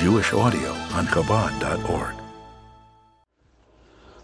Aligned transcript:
Jewish 0.00 0.32
audio 0.32 0.70
on 0.94 1.06
Chabad.org. 1.08 2.14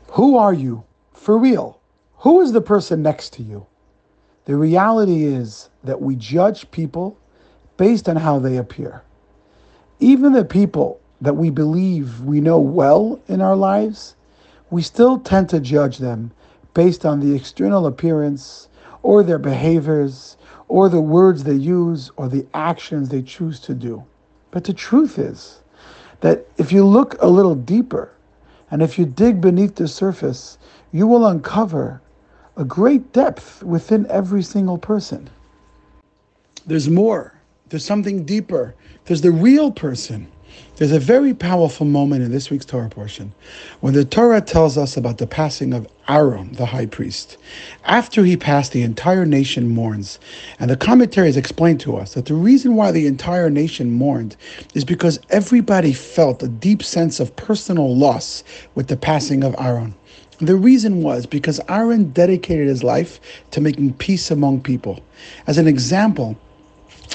Who 0.06 0.38
are 0.38 0.54
you? 0.54 0.84
For 1.12 1.36
real. 1.36 1.78
Who 2.20 2.40
is 2.40 2.52
the 2.52 2.62
person 2.62 3.02
next 3.02 3.34
to 3.34 3.42
you? 3.42 3.66
The 4.46 4.56
reality 4.56 5.24
is 5.24 5.68
that 5.84 6.00
we 6.00 6.16
judge 6.16 6.70
people 6.70 7.18
based 7.76 8.08
on 8.08 8.16
how 8.16 8.38
they 8.38 8.56
appear. 8.56 9.02
Even 10.00 10.32
the 10.32 10.46
people 10.46 10.98
that 11.20 11.36
we 11.36 11.50
believe 11.50 12.22
we 12.22 12.40
know 12.40 12.58
well 12.58 13.20
in 13.28 13.42
our 13.42 13.54
lives, 13.54 14.16
we 14.70 14.80
still 14.80 15.18
tend 15.18 15.50
to 15.50 15.60
judge 15.60 15.98
them 15.98 16.30
based 16.72 17.04
on 17.04 17.20
the 17.20 17.36
external 17.36 17.86
appearance 17.86 18.68
or 19.02 19.22
their 19.22 19.38
behaviors 19.38 20.38
or 20.68 20.88
the 20.88 21.02
words 21.02 21.44
they 21.44 21.52
use 21.52 22.10
or 22.16 22.30
the 22.30 22.46
actions 22.54 23.10
they 23.10 23.20
choose 23.20 23.60
to 23.60 23.74
do. 23.74 24.02
But 24.50 24.64
the 24.64 24.72
truth 24.72 25.18
is 25.18 25.60
that 26.20 26.46
if 26.56 26.72
you 26.72 26.84
look 26.84 27.20
a 27.20 27.26
little 27.26 27.54
deeper 27.54 28.12
and 28.70 28.82
if 28.82 28.98
you 28.98 29.06
dig 29.06 29.40
beneath 29.40 29.74
the 29.74 29.88
surface, 29.88 30.58
you 30.92 31.06
will 31.06 31.26
uncover 31.26 32.00
a 32.56 32.64
great 32.64 33.12
depth 33.12 33.62
within 33.62 34.06
every 34.10 34.42
single 34.42 34.78
person. 34.78 35.28
There's 36.66 36.88
more. 36.88 37.34
There's 37.68 37.84
something 37.84 38.24
deeper. 38.24 38.74
There's 39.04 39.20
the 39.20 39.30
real 39.30 39.70
person. 39.70 40.26
There's 40.76 40.92
a 40.92 41.00
very 41.00 41.32
powerful 41.32 41.86
moment 41.86 42.22
in 42.22 42.30
this 42.30 42.50
week's 42.50 42.66
Torah 42.66 42.90
portion 42.90 43.32
when 43.80 43.94
the 43.94 44.04
Torah 44.04 44.42
tells 44.42 44.76
us 44.76 44.96
about 44.96 45.16
the 45.16 45.26
passing 45.26 45.72
of 45.72 45.88
Aaron, 46.06 46.52
the 46.52 46.66
high 46.66 46.84
priest. 46.84 47.38
After 47.84 48.24
he 48.24 48.36
passed, 48.36 48.72
the 48.72 48.82
entire 48.82 49.24
nation 49.24 49.70
mourns. 49.70 50.18
And 50.60 50.68
the 50.68 50.76
commentaries 50.76 51.38
explain 51.38 51.78
to 51.78 51.96
us 51.96 52.12
that 52.12 52.26
the 52.26 52.34
reason 52.34 52.74
why 52.74 52.92
the 52.92 53.06
entire 53.06 53.48
nation 53.48 53.92
mourned 53.92 54.36
is 54.74 54.84
because 54.84 55.18
everybody 55.30 55.94
felt 55.94 56.42
a 56.42 56.48
deep 56.48 56.82
sense 56.82 57.20
of 57.20 57.34
personal 57.36 57.96
loss 57.96 58.44
with 58.74 58.88
the 58.88 58.98
passing 58.98 59.44
of 59.44 59.56
Aaron. 59.58 59.94
The 60.38 60.56
reason 60.56 61.02
was 61.02 61.24
because 61.24 61.58
Aaron 61.70 62.10
dedicated 62.10 62.68
his 62.68 62.84
life 62.84 63.18
to 63.52 63.62
making 63.62 63.94
peace 63.94 64.30
among 64.30 64.60
people. 64.60 65.00
As 65.46 65.56
an 65.56 65.66
example, 65.66 66.36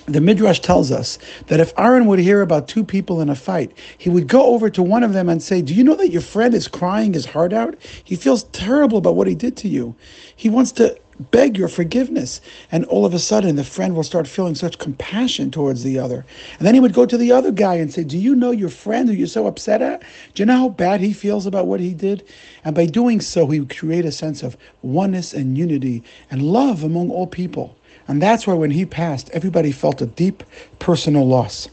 the 0.05 0.21
Midrash 0.21 0.59
tells 0.59 0.91
us 0.91 1.17
that 1.47 1.59
if 1.59 1.73
Aaron 1.77 2.05
would 2.05 2.19
hear 2.19 2.41
about 2.41 2.67
two 2.67 2.83
people 2.83 3.21
in 3.21 3.29
a 3.29 3.35
fight, 3.35 3.71
he 3.97 4.09
would 4.09 4.27
go 4.27 4.45
over 4.47 4.69
to 4.69 4.83
one 4.83 5.03
of 5.03 5.13
them 5.13 5.29
and 5.29 5.41
say, 5.41 5.61
Do 5.61 5.73
you 5.73 5.83
know 5.83 5.95
that 5.95 6.11
your 6.11 6.21
friend 6.21 6.53
is 6.53 6.67
crying 6.67 7.13
his 7.13 7.25
heart 7.25 7.53
out? 7.53 7.75
He 8.03 8.15
feels 8.15 8.43
terrible 8.45 8.97
about 8.97 9.15
what 9.15 9.27
he 9.27 9.35
did 9.35 9.57
to 9.57 9.67
you. 9.67 9.95
He 10.35 10.49
wants 10.49 10.71
to 10.73 10.97
beg 11.29 11.57
your 11.57 11.67
forgiveness. 11.67 12.41
And 12.71 12.85
all 12.85 13.05
of 13.05 13.13
a 13.13 13.19
sudden, 13.19 13.55
the 13.55 13.63
friend 13.63 13.95
will 13.95 14.03
start 14.03 14.27
feeling 14.27 14.55
such 14.55 14.79
compassion 14.79 15.51
towards 15.51 15.83
the 15.83 15.99
other. 15.99 16.25
And 16.57 16.67
then 16.67 16.73
he 16.73 16.79
would 16.79 16.93
go 16.93 17.05
to 17.05 17.17
the 17.17 17.31
other 17.31 17.51
guy 17.51 17.75
and 17.75 17.93
say, 17.93 18.03
Do 18.03 18.17
you 18.17 18.35
know 18.35 18.51
your 18.51 18.69
friend 18.69 19.07
who 19.07 19.15
you're 19.15 19.27
so 19.27 19.47
upset 19.47 19.81
at? 19.81 20.01
Do 20.33 20.41
you 20.41 20.45
know 20.45 20.57
how 20.57 20.69
bad 20.69 21.01
he 21.01 21.13
feels 21.13 21.45
about 21.45 21.67
what 21.67 21.79
he 21.79 21.93
did? 21.93 22.23
And 22.63 22.75
by 22.75 22.85
doing 22.85 23.21
so, 23.21 23.47
he 23.47 23.59
would 23.59 23.75
create 23.75 24.05
a 24.05 24.11
sense 24.11 24.41
of 24.41 24.57
oneness 24.81 25.33
and 25.33 25.57
unity 25.57 26.03
and 26.31 26.41
love 26.41 26.83
among 26.83 27.11
all 27.11 27.27
people. 27.27 27.75
And 28.07 28.21
that's 28.21 28.47
why 28.47 28.53
when 28.53 28.71
he 28.71 28.85
passed, 28.85 29.29
everybody 29.31 29.71
felt 29.71 30.01
a 30.01 30.05
deep 30.05 30.43
personal 30.79 31.27
loss. 31.27 31.69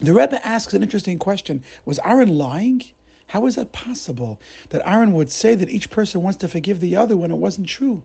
The 0.00 0.12
Rebbe 0.12 0.44
asks 0.44 0.74
an 0.74 0.82
interesting 0.82 1.18
question 1.18 1.62
Was 1.84 2.00
Aaron 2.04 2.36
lying? 2.36 2.82
How 3.28 3.46
is 3.46 3.54
that 3.54 3.72
possible 3.72 4.40
that 4.68 4.86
Aaron 4.86 5.14
would 5.14 5.30
say 5.30 5.54
that 5.54 5.70
each 5.70 5.88
person 5.88 6.22
wants 6.22 6.38
to 6.40 6.48
forgive 6.48 6.80
the 6.80 6.96
other 6.96 7.16
when 7.16 7.30
it 7.30 7.36
wasn't 7.36 7.68
true? 7.68 8.02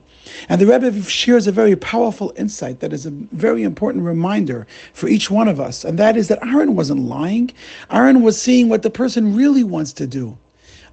And 0.48 0.62
the 0.62 0.68
Rebbe 0.68 1.02
shares 1.04 1.48
a 1.48 1.52
very 1.52 1.76
powerful 1.76 2.32
insight 2.38 2.80
that 2.80 2.94
is 2.94 3.06
a 3.06 3.12
very 3.12 3.64
important 3.64 4.06
reminder 4.06 4.68
for 4.94 5.09
each 5.09 5.30
one 5.30 5.48
of 5.48 5.59
us, 5.59 5.84
and 5.84 6.00
that 6.00 6.16
is 6.16 6.30
that 6.30 6.42
Aaron 6.44 6.76
wasn't 6.76 7.02
lying. 7.02 7.52
Aaron 7.92 8.22
was 8.22 8.42
seeing 8.42 8.70
what 8.70 8.84
the 8.84 8.90
person 8.90 9.36
really 9.36 9.64
wants 9.64 9.92
to 9.94 10.08
do. 10.08 10.38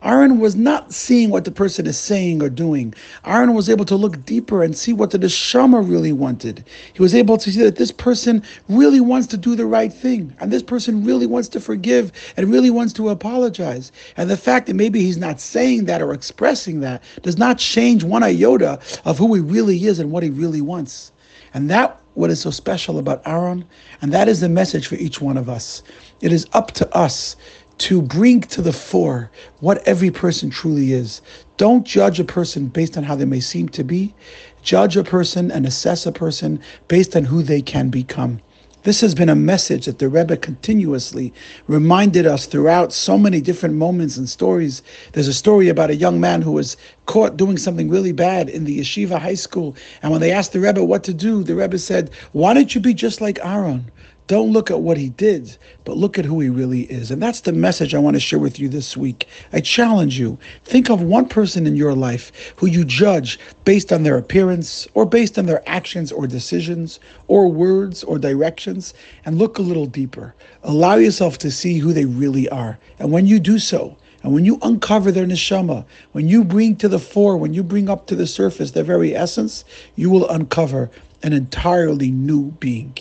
Aaron 0.04 0.38
was 0.38 0.54
not 0.54 0.92
seeing 0.92 1.30
what 1.30 1.46
the 1.46 1.50
person 1.50 1.86
is 1.86 1.98
saying 1.98 2.42
or 2.42 2.50
doing. 2.50 2.92
Aaron 3.24 3.54
was 3.54 3.70
able 3.70 3.86
to 3.86 3.96
look 3.96 4.22
deeper 4.26 4.62
and 4.62 4.76
see 4.76 4.92
what 4.92 5.10
the 5.10 5.18
neshama 5.18 5.80
really 5.80 6.12
wanted. 6.12 6.62
He 6.92 7.00
was 7.00 7.14
able 7.14 7.38
to 7.38 7.50
see 7.50 7.62
that 7.62 7.76
this 7.76 7.90
person 7.90 8.42
really 8.68 9.00
wants 9.00 9.26
to 9.28 9.38
do 9.38 9.56
the 9.56 9.64
right 9.64 9.90
thing, 9.90 10.34
and 10.40 10.52
this 10.52 10.62
person 10.62 11.04
really 11.04 11.26
wants 11.26 11.48
to 11.48 11.60
forgive 11.60 12.12
and 12.36 12.50
really 12.50 12.68
wants 12.68 12.92
to 12.94 13.08
apologize. 13.08 13.92
And 14.18 14.28
the 14.28 14.36
fact 14.36 14.66
that 14.66 14.74
maybe 14.74 15.00
he's 15.00 15.16
not 15.16 15.40
saying 15.40 15.86
that 15.86 16.02
or 16.02 16.12
expressing 16.12 16.80
that 16.80 17.02
does 17.22 17.38
not 17.38 17.58
change 17.58 18.04
one 18.04 18.22
iota 18.22 18.78
of 19.06 19.16
who 19.16 19.32
he 19.32 19.40
really 19.40 19.86
is 19.86 19.98
and 20.00 20.10
what 20.10 20.22
he 20.22 20.28
really 20.28 20.60
wants. 20.60 21.12
And 21.54 21.70
that 21.70 21.98
what 22.14 22.30
is 22.30 22.40
so 22.40 22.50
special 22.50 22.98
about 22.98 23.22
Aaron, 23.26 23.64
and 24.02 24.12
that 24.12 24.28
is 24.28 24.40
the 24.40 24.48
message 24.48 24.86
for 24.86 24.96
each 24.96 25.20
one 25.20 25.36
of 25.36 25.48
us. 25.48 25.82
It 26.20 26.32
is 26.32 26.46
up 26.52 26.72
to 26.72 26.96
us 26.96 27.36
to 27.78 28.00
bring 28.00 28.40
to 28.40 28.62
the 28.62 28.72
fore 28.72 29.30
what 29.60 29.86
every 29.86 30.10
person 30.10 30.50
truly 30.50 30.92
is. 30.92 31.20
Don't 31.56 31.84
judge 31.84 32.20
a 32.20 32.24
person 32.24 32.66
based 32.66 32.96
on 32.96 33.04
how 33.04 33.14
they 33.14 33.24
may 33.24 33.40
seem 33.40 33.68
to 33.70 33.84
be. 33.84 34.14
Judge 34.62 34.96
a 34.96 35.04
person 35.04 35.50
and 35.50 35.66
assess 35.66 36.06
a 36.06 36.12
person 36.12 36.60
based 36.88 37.16
on 37.16 37.24
who 37.24 37.42
they 37.42 37.60
can 37.60 37.90
become. 37.90 38.40
This 38.84 39.00
has 39.00 39.14
been 39.14 39.30
a 39.30 39.34
message 39.34 39.86
that 39.86 39.98
the 39.98 40.10
Rebbe 40.10 40.36
continuously 40.36 41.32
reminded 41.68 42.26
us 42.26 42.44
throughout 42.44 42.92
so 42.92 43.16
many 43.16 43.40
different 43.40 43.76
moments 43.76 44.18
and 44.18 44.28
stories. 44.28 44.82
There's 45.12 45.26
a 45.26 45.32
story 45.32 45.68
about 45.70 45.88
a 45.88 45.96
young 45.96 46.20
man 46.20 46.42
who 46.42 46.52
was 46.52 46.76
caught 47.06 47.38
doing 47.38 47.56
something 47.56 47.88
really 47.88 48.12
bad 48.12 48.50
in 48.50 48.64
the 48.64 48.80
yeshiva 48.80 49.18
high 49.18 49.36
school. 49.36 49.74
And 50.02 50.12
when 50.12 50.20
they 50.20 50.30
asked 50.32 50.52
the 50.52 50.60
Rebbe 50.60 50.84
what 50.84 51.02
to 51.04 51.14
do, 51.14 51.42
the 51.42 51.54
Rebbe 51.54 51.78
said, 51.78 52.10
Why 52.32 52.52
don't 52.52 52.74
you 52.74 52.80
be 52.82 52.92
just 52.92 53.22
like 53.22 53.38
Aaron? 53.42 53.90
Don't 54.26 54.52
look 54.52 54.70
at 54.70 54.80
what 54.80 54.96
he 54.96 55.10
did, 55.10 55.54
but 55.84 55.98
look 55.98 56.18
at 56.18 56.24
who 56.24 56.40
he 56.40 56.48
really 56.48 56.84
is. 56.84 57.10
And 57.10 57.22
that's 57.22 57.42
the 57.42 57.52
message 57.52 57.94
I 57.94 57.98
want 57.98 58.16
to 58.16 58.20
share 58.20 58.38
with 58.38 58.58
you 58.58 58.70
this 58.70 58.96
week. 58.96 59.28
I 59.52 59.60
challenge 59.60 60.18
you 60.18 60.38
think 60.64 60.88
of 60.88 61.02
one 61.02 61.28
person 61.28 61.66
in 61.66 61.76
your 61.76 61.92
life 61.92 62.54
who 62.56 62.66
you 62.66 62.86
judge 62.86 63.38
based 63.66 63.92
on 63.92 64.02
their 64.02 64.16
appearance 64.16 64.88
or 64.94 65.04
based 65.04 65.38
on 65.38 65.44
their 65.44 65.62
actions 65.68 66.10
or 66.10 66.26
decisions 66.26 67.00
or 67.28 67.52
words 67.52 68.02
or 68.02 68.18
directions 68.18 68.94
and 69.26 69.36
look 69.36 69.58
a 69.58 69.62
little 69.62 69.84
deeper. 69.84 70.34
Allow 70.62 70.94
yourself 70.94 71.36
to 71.38 71.50
see 71.50 71.78
who 71.78 71.92
they 71.92 72.06
really 72.06 72.48
are. 72.48 72.78
And 72.98 73.12
when 73.12 73.26
you 73.26 73.38
do 73.38 73.58
so, 73.58 73.94
and 74.22 74.32
when 74.32 74.46
you 74.46 74.58
uncover 74.62 75.12
their 75.12 75.26
neshama, 75.26 75.84
when 76.12 76.28
you 76.28 76.44
bring 76.44 76.76
to 76.76 76.88
the 76.88 76.98
fore, 76.98 77.36
when 77.36 77.52
you 77.52 77.62
bring 77.62 77.90
up 77.90 78.06
to 78.06 78.16
the 78.16 78.26
surface 78.26 78.70
their 78.70 78.84
very 78.84 79.14
essence, 79.14 79.66
you 79.96 80.08
will 80.08 80.26
uncover 80.30 80.90
an 81.22 81.34
entirely 81.34 82.10
new 82.10 82.52
being. 82.52 82.96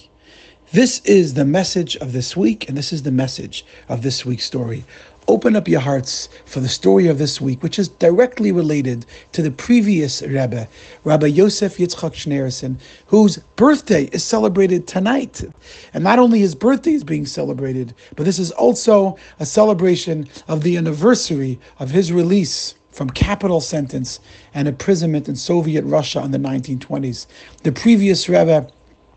This 0.74 1.02
is 1.06 1.36
the 1.36 1.46
message 1.46 1.96
of 1.98 2.14
this 2.14 2.36
week, 2.36 2.68
and 2.68 2.76
this 2.76 2.92
is 2.92 3.04
the 3.04 3.12
message 3.12 3.64
of 3.90 4.02
this 4.02 4.26
week's 4.26 4.46
story. 4.46 4.84
Open 5.28 5.56
up 5.56 5.68
your 5.68 5.80
hearts 5.80 6.30
for 6.46 6.62
the 6.62 6.68
story 6.68 7.06
of 7.06 7.20
this 7.20 7.40
week, 7.40 7.62
which 7.62 7.78
is 7.78 7.90
directly 7.90 8.52
related 8.52 9.06
to 9.34 9.44
the 9.44 9.52
previous 9.52 10.24
Rebbe, 10.24 10.68
Rabbi 11.04 11.28
Yosef 11.28 11.78
Yitzchak 11.78 12.16
Schneerson, 12.16 12.78
whose 13.06 13.38
birthday 13.56 14.06
is 14.14 14.24
celebrated 14.24 14.88
tonight. 14.88 15.44
And 15.94 16.04
not 16.04 16.18
only 16.18 16.40
his 16.40 16.56
birthday 16.56 16.94
is 16.94 17.04
being 17.04 17.28
celebrated, 17.28 17.94
but 18.16 18.26
this 18.26 18.40
is 18.40 18.50
also 18.50 19.16
a 19.40 19.46
celebration 19.46 20.28
of 20.48 20.64
the 20.64 20.76
anniversary 20.76 21.60
of 21.78 21.92
his 21.92 22.12
release 22.12 22.74
from 22.90 23.12
capital 23.12 23.62
sentence 23.62 24.20
and 24.56 24.68
imprisonment 24.68 25.30
in 25.30 25.36
Soviet 25.36 25.84
Russia 25.84 26.24
in 26.24 26.32
the 26.32 26.40
1920s. 26.40 27.28
The 27.62 27.72
previous 27.72 28.28
Rebbe 28.28 28.68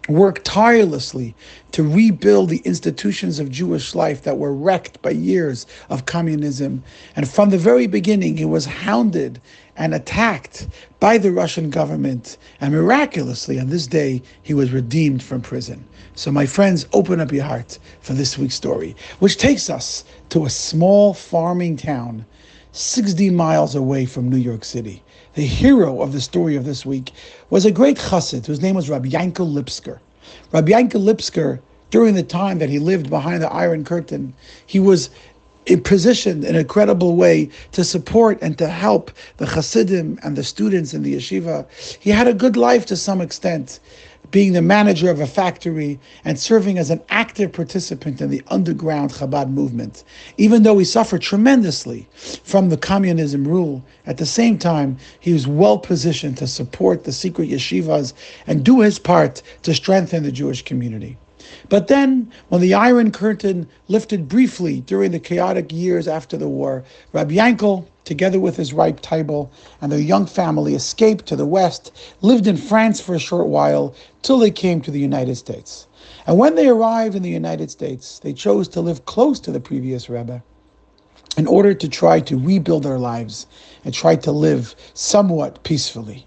worked 0.08 0.44
tirelessly 0.44 1.34
to 1.72 1.82
rebuild 1.82 2.48
the 2.48 2.62
institutions 2.64 3.38
of 3.38 3.50
Jewish 3.50 3.94
life 3.94 4.22
that 4.22 4.38
were 4.38 4.54
wrecked 4.54 5.00
by 5.02 5.10
years 5.10 5.66
of 5.90 6.06
communism. 6.06 6.82
And 7.16 7.28
from 7.28 7.50
the 7.50 7.58
very 7.58 7.86
beginning, 7.86 8.36
he 8.36 8.44
was 8.44 8.66
hounded 8.66 9.40
and 9.76 9.94
attacked 9.94 10.68
by 11.00 11.18
the 11.18 11.32
Russian 11.32 11.70
government. 11.70 12.38
And 12.60 12.72
miraculously, 12.72 13.58
on 13.60 13.68
this 13.68 13.86
day, 13.86 14.22
he 14.42 14.54
was 14.54 14.72
redeemed 14.72 15.22
from 15.22 15.42
prison. 15.42 15.84
So, 16.14 16.32
my 16.32 16.46
friends, 16.46 16.86
open 16.92 17.20
up 17.20 17.32
your 17.32 17.44
heart 17.44 17.78
for 18.00 18.14
this 18.14 18.38
week's 18.38 18.54
story, 18.54 18.96
which 19.18 19.36
takes 19.36 19.68
us 19.68 20.04
to 20.30 20.46
a 20.46 20.50
small 20.50 21.12
farming 21.12 21.76
town 21.76 22.24
60 22.72 23.30
miles 23.30 23.74
away 23.74 24.04
from 24.04 24.28
New 24.28 24.36
York 24.36 24.64
City. 24.64 25.02
The 25.36 25.44
hero 25.44 26.00
of 26.00 26.14
the 26.14 26.20
story 26.22 26.56
of 26.56 26.64
this 26.64 26.86
week 26.86 27.12
was 27.50 27.66
a 27.66 27.70
great 27.70 27.98
chassid 27.98 28.46
whose 28.46 28.62
name 28.62 28.74
was 28.74 28.88
Rabbi 28.88 29.10
Yankel 29.10 29.52
Lipsker. 29.52 29.98
Rabbi 30.50 30.72
Yankel 30.72 31.04
Lipsker, 31.04 31.60
during 31.90 32.14
the 32.14 32.22
time 32.22 32.58
that 32.58 32.70
he 32.70 32.78
lived 32.78 33.10
behind 33.10 33.42
the 33.42 33.52
Iron 33.52 33.84
Curtain, 33.84 34.32
he 34.64 34.80
was 34.80 35.10
positioned 35.82 36.42
in 36.42 36.56
a 36.56 36.64
credible 36.64 37.16
way 37.16 37.50
to 37.72 37.84
support 37.84 38.38
and 38.40 38.56
to 38.56 38.66
help 38.66 39.10
the 39.36 39.44
Hasidim 39.44 40.18
and 40.22 40.36
the 40.36 40.42
students 40.42 40.94
in 40.94 41.02
the 41.02 41.16
yeshiva. 41.16 41.66
He 42.00 42.08
had 42.08 42.26
a 42.26 42.32
good 42.32 42.56
life 42.56 42.86
to 42.86 42.96
some 42.96 43.20
extent 43.20 43.78
being 44.30 44.52
the 44.52 44.62
manager 44.62 45.10
of 45.10 45.20
a 45.20 45.26
factory 45.26 45.98
and 46.24 46.38
serving 46.38 46.78
as 46.78 46.90
an 46.90 47.02
active 47.08 47.52
participant 47.52 48.20
in 48.20 48.30
the 48.30 48.42
underground 48.48 49.12
Chabad 49.12 49.50
movement. 49.50 50.04
Even 50.36 50.62
though 50.62 50.78
he 50.78 50.84
suffered 50.84 51.22
tremendously 51.22 52.08
from 52.42 52.68
the 52.68 52.76
communism 52.76 53.46
rule, 53.46 53.84
at 54.06 54.16
the 54.16 54.26
same 54.26 54.58
time, 54.58 54.96
he 55.20 55.32
was 55.32 55.46
well 55.46 55.78
positioned 55.78 56.36
to 56.38 56.46
support 56.46 57.04
the 57.04 57.12
secret 57.12 57.48
yeshivas 57.48 58.12
and 58.46 58.64
do 58.64 58.80
his 58.80 58.98
part 58.98 59.42
to 59.62 59.74
strengthen 59.74 60.22
the 60.22 60.32
Jewish 60.32 60.62
community. 60.62 61.16
But 61.68 61.88
then, 61.88 62.30
when 62.48 62.60
the 62.60 62.74
Iron 62.74 63.10
Curtain 63.10 63.68
lifted 63.88 64.28
briefly 64.28 64.80
during 64.80 65.12
the 65.12 65.18
chaotic 65.18 65.72
years 65.72 66.08
after 66.08 66.36
the 66.36 66.48
war, 66.48 66.84
Rabbi 67.12 67.34
Yankel, 67.34 67.86
together 68.04 68.40
with 68.40 68.56
his 68.56 68.72
wife 68.74 69.00
Tybal 69.02 69.50
and 69.80 69.90
their 69.92 69.98
young 69.98 70.26
family, 70.26 70.74
escaped 70.74 71.26
to 71.26 71.36
the 71.36 71.46
west, 71.46 71.92
lived 72.20 72.46
in 72.46 72.56
France 72.56 73.00
for 73.00 73.14
a 73.14 73.18
short 73.20 73.48
while, 73.48 73.94
till 74.22 74.38
they 74.38 74.50
came 74.50 74.80
to 74.80 74.90
the 74.90 75.00
United 75.00 75.36
States. 75.36 75.86
And 76.26 76.38
when 76.38 76.54
they 76.54 76.68
arrived 76.68 77.14
in 77.14 77.22
the 77.22 77.30
United 77.30 77.70
States, 77.70 78.18
they 78.18 78.32
chose 78.32 78.68
to 78.68 78.80
live 78.80 79.04
close 79.06 79.40
to 79.40 79.52
the 79.52 79.60
previous 79.60 80.08
Rebbe 80.08 80.42
in 81.36 81.46
order 81.46 81.74
to 81.74 81.88
try 81.88 82.20
to 82.20 82.38
rebuild 82.38 82.82
their 82.82 82.98
lives 82.98 83.46
and 83.84 83.92
try 83.92 84.16
to 84.16 84.32
live 84.32 84.74
somewhat 84.94 85.62
peacefully. 85.64 86.26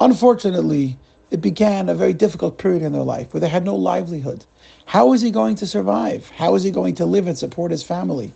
Unfortunately, 0.00 0.98
it 1.30 1.40
began 1.40 1.88
a 1.88 1.94
very 1.94 2.12
difficult 2.12 2.58
period 2.58 2.82
in 2.82 2.92
their 2.92 3.02
life 3.02 3.32
where 3.32 3.40
they 3.40 3.48
had 3.48 3.64
no 3.64 3.76
livelihood. 3.76 4.44
How 4.86 5.12
is 5.12 5.20
he 5.20 5.30
going 5.30 5.54
to 5.56 5.66
survive? 5.66 6.28
How 6.30 6.54
is 6.54 6.62
he 6.64 6.70
going 6.70 6.94
to 6.96 7.06
live 7.06 7.26
and 7.26 7.38
support 7.38 7.70
his 7.70 7.82
family? 7.82 8.32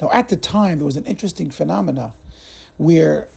Now, 0.00 0.10
at 0.10 0.28
the 0.28 0.36
time, 0.36 0.78
there 0.78 0.86
was 0.86 0.96
an 0.96 1.06
interesting 1.06 1.50
phenomena 1.50 2.14
where 2.78 3.28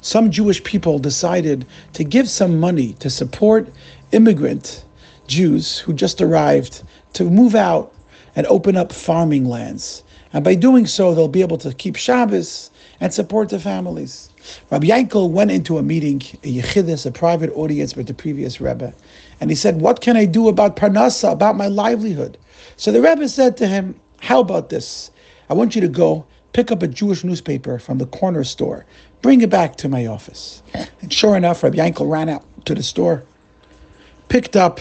some 0.00 0.30
Jewish 0.30 0.62
people 0.64 0.98
decided 0.98 1.66
to 1.92 2.04
give 2.04 2.28
some 2.28 2.58
money 2.60 2.94
to 2.94 3.10
support 3.10 3.68
immigrant 4.12 4.84
Jews 5.26 5.78
who 5.78 5.92
just 5.92 6.20
arrived 6.20 6.82
to 7.14 7.24
move 7.24 7.54
out 7.54 7.92
and 8.36 8.46
open 8.46 8.76
up 8.76 8.92
farming 8.92 9.46
lands. 9.46 10.02
And 10.32 10.44
by 10.44 10.54
doing 10.54 10.86
so, 10.86 11.14
they'll 11.14 11.28
be 11.28 11.42
able 11.42 11.58
to 11.58 11.74
keep 11.74 11.96
Shabbos 11.96 12.70
and 13.00 13.12
support 13.12 13.48
their 13.48 13.58
families. 13.58 14.30
Rabbi 14.70 14.86
Yankel 14.86 15.30
went 15.30 15.50
into 15.50 15.78
a 15.78 15.82
meeting, 15.82 16.22
a 16.44 16.60
yechidus, 16.60 17.06
a 17.06 17.10
private 17.10 17.50
audience 17.54 17.96
with 17.96 18.06
the 18.06 18.14
previous 18.14 18.60
Rebbe, 18.60 18.92
and 19.40 19.50
he 19.50 19.56
said, 19.56 19.80
What 19.80 20.00
can 20.00 20.16
I 20.16 20.24
do 20.24 20.48
about 20.48 20.76
parnasa, 20.76 21.32
about 21.32 21.56
my 21.56 21.66
livelihood? 21.66 22.38
So 22.76 22.92
the 22.92 23.00
Rebbe 23.00 23.28
said 23.28 23.56
to 23.58 23.66
him, 23.66 23.98
How 24.20 24.40
about 24.40 24.68
this? 24.68 25.10
I 25.48 25.54
want 25.54 25.74
you 25.74 25.80
to 25.80 25.88
go 25.88 26.24
pick 26.52 26.70
up 26.70 26.82
a 26.82 26.88
Jewish 26.88 27.22
newspaper 27.22 27.78
from 27.78 27.98
the 27.98 28.06
corner 28.06 28.44
store, 28.44 28.86
bring 29.22 29.40
it 29.42 29.50
back 29.50 29.76
to 29.76 29.88
my 29.88 30.06
office. 30.06 30.62
And 30.74 31.12
sure 31.12 31.36
enough, 31.36 31.62
Rabbi 31.62 31.76
Yankel 31.76 32.10
ran 32.10 32.28
out 32.28 32.44
to 32.66 32.74
the 32.74 32.82
store, 32.82 33.22
picked 34.28 34.56
up 34.56 34.80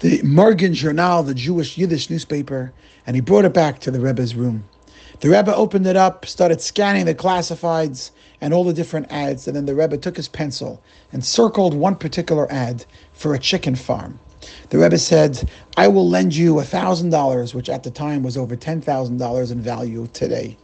the 0.00 0.22
Morgen 0.22 0.74
Journal, 0.74 1.22
the 1.22 1.34
Jewish 1.34 1.76
Yiddish 1.78 2.10
newspaper, 2.10 2.72
and 3.06 3.16
he 3.16 3.20
brought 3.20 3.44
it 3.44 3.54
back 3.54 3.80
to 3.80 3.90
the 3.90 4.00
Rebbe's 4.00 4.34
room. 4.34 4.64
The 5.20 5.30
Rebbe 5.30 5.54
opened 5.54 5.86
it 5.86 5.96
up, 5.96 6.26
started 6.26 6.60
scanning 6.60 7.06
the 7.06 7.14
classifieds 7.14 8.10
and 8.40 8.52
all 8.52 8.64
the 8.64 8.72
different 8.72 9.10
ads, 9.10 9.46
and 9.46 9.56
then 9.56 9.66
the 9.66 9.74
Rebbe 9.74 9.96
took 9.96 10.16
his 10.16 10.28
pencil 10.28 10.82
and 11.12 11.24
circled 11.24 11.74
one 11.74 11.96
particular 11.96 12.50
ad 12.52 12.84
for 13.12 13.34
a 13.34 13.38
chicken 13.38 13.74
farm. 13.74 14.18
The 14.70 14.78
Rebbe 14.78 14.98
said, 14.98 15.48
I 15.76 15.88
will 15.88 16.08
lend 16.08 16.34
you 16.34 16.54
$1,000, 16.54 17.54
which 17.54 17.68
at 17.68 17.82
the 17.82 17.90
time 17.90 18.22
was 18.22 18.36
over 18.36 18.56
$10,000 18.56 19.52
in 19.52 19.60
value 19.60 20.08
today. 20.12 20.56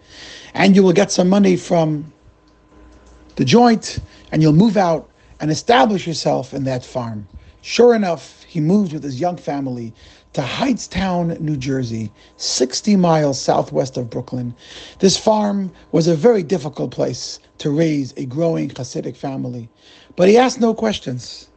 And 0.55 0.77
you 0.77 0.83
will 0.83 0.93
get 0.93 1.11
some 1.11 1.29
money 1.29 1.57
from 1.57 2.13
the 3.37 3.45
joint, 3.45 3.99
and 4.31 4.43
you'll 4.43 4.53
move 4.53 4.77
out 4.77 5.09
and 5.41 5.51
establish 5.51 6.07
yourself 6.07 6.55
in 6.55 6.65
that 6.65 6.85
farm. 6.85 7.27
Sure 7.63 7.95
enough, 7.95 8.43
he 8.45 8.61
moved 8.61 8.93
with 8.93 9.03
his 9.03 9.21
young 9.21 9.37
family 9.37 9.95
to 10.33 10.41
Hightstown, 10.41 11.39
New 11.41 11.57
Jersey, 11.57 12.11
60 12.39 12.97
miles 12.97 13.39
southwest 13.39 13.99
of 13.99 14.09
Brooklyn. 14.09 14.55
This 14.99 15.17
farm 15.17 15.71
was 15.93 16.09
a 16.09 16.17
very 16.17 16.43
difficult 16.43 16.91
place 16.91 17.39
to 17.59 17.71
raise 17.71 18.15
a 18.17 18.25
growing 18.25 18.71
Hasidic 18.71 19.17
family, 19.17 19.69
but 20.17 20.29
he 20.29 20.39
asked 20.39 20.59
no 20.59 20.73
questions. 20.73 21.49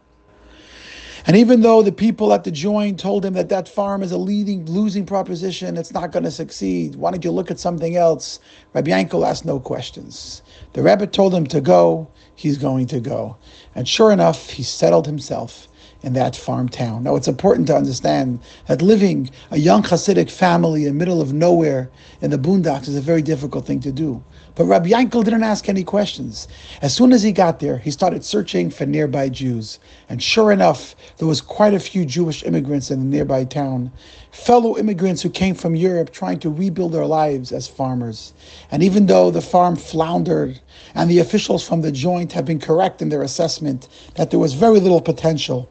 And 1.28 1.36
even 1.38 1.62
though 1.62 1.82
the 1.82 1.92
people 1.92 2.34
at 2.34 2.44
the 2.44 2.52
joint 2.52 3.00
told 3.00 3.26
him 3.26 3.34
that 3.34 3.50
that 3.50 3.68
farm 3.68 4.04
is 4.04 4.12
a 4.12 4.18
leading, 4.18 4.66
losing 4.66 5.06
proposition, 5.06 5.76
it's 5.76 5.94
not 5.94 6.12
going 6.12 6.24
to 6.24 6.30
succeed. 6.30 6.96
Why 6.96 7.10
don't 7.10 7.24
you 7.24 7.32
look 7.32 7.50
at 7.50 7.60
something 7.60 7.96
else? 7.96 8.40
Rabbi 8.74 8.92
Yankel 8.92 9.28
asked 9.28 9.44
no 9.44 9.60
questions. 9.60 10.44
The 10.74 10.84
Rebbe 10.84 11.08
told 11.08 11.34
him 11.34 11.48
to 11.48 11.62
go. 11.62 12.08
He's 12.36 12.60
going 12.60 12.86
to 12.88 13.00
go. 13.00 13.38
And 13.74 13.88
sure 13.88 14.12
enough, 14.12 14.52
he 14.52 14.62
settled 14.62 15.08
himself 15.08 15.68
in 16.06 16.14
that 16.14 16.36
farm 16.36 16.70
town. 16.70 17.02
Now, 17.04 17.16
it's 17.16 17.28
important 17.28 17.66
to 17.68 17.76
understand 17.76 18.40
that 18.68 18.84
living 18.84 19.28
a 19.50 19.58
young 19.58 19.82
Hasidic 19.82 20.30
family 20.30 20.86
in 20.86 20.98
middle 20.98 21.20
of 21.20 21.34
nowhere 21.34 21.90
in 22.22 22.30
the 22.30 22.38
boondocks 22.38 22.88
is 22.88 22.96
a 22.96 23.02
very 23.02 23.24
difficult 23.24 23.66
thing 23.66 23.80
to 23.80 23.92
do. 23.92 24.24
But 24.54 24.66
Rabbi 24.66 24.90
Yankel 24.90 25.24
didn't 25.24 25.44
ask 25.44 25.68
any 25.68 25.84
questions. 25.84 26.48
As 26.84 26.94
soon 26.94 27.12
as 27.12 27.24
he 27.24 27.32
got 27.32 27.60
there, 27.60 27.80
he 27.80 27.90
started 27.90 28.24
searching 28.24 28.70
for 28.70 28.86
nearby 28.86 29.30
Jews. 29.30 29.80
And 30.08 30.22
sure 30.22 30.52
enough, 30.52 30.96
there 31.18 31.28
was 31.28 31.42
quite 31.42 31.74
a 31.74 31.80
few 31.80 32.06
Jewish 32.06 32.44
immigrants 32.44 32.92
in 32.92 33.00
the 33.00 33.18
nearby 33.18 33.44
town, 33.44 33.92
fellow 34.32 34.78
immigrants 34.78 35.24
who 35.24 35.30
came 35.30 35.56
from 35.56 35.76
Europe 35.76 36.12
trying 36.12 36.38
to 36.40 36.52
rebuild 36.52 36.94
their 36.94 37.08
lives 37.08 37.52
as 37.52 37.68
farmers. 37.68 38.32
And 38.70 38.84
even 38.84 39.08
though 39.08 39.32
the 39.32 39.42
farm 39.42 39.76
floundered 39.76 40.60
and 40.94 41.10
the 41.10 41.20
officials 41.20 41.68
from 41.68 41.82
the 41.82 41.92
joint 41.92 42.32
have 42.34 42.46
been 42.46 42.60
correct 42.60 43.02
in 43.02 43.10
their 43.10 43.24
assessment 43.24 43.88
that 44.14 44.30
there 44.30 44.40
was 44.40 44.54
very 44.54 44.80
little 44.80 45.02
potential, 45.02 45.68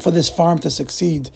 for 0.00 0.10
this 0.10 0.28
farm 0.28 0.58
to 0.60 0.70
succeed, 0.70 1.30